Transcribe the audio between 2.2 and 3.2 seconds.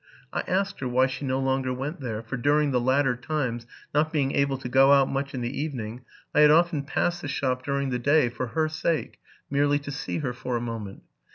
for during the latter